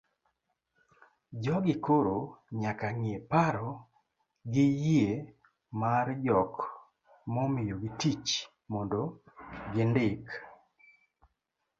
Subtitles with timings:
[1.43, 2.17] jogi koro
[2.61, 3.69] nyaka ng'e paro
[4.51, 5.07] gi yie
[5.81, 6.53] mar jok
[7.33, 8.29] momiyogi tich
[8.71, 9.01] mondo
[9.73, 10.25] gindik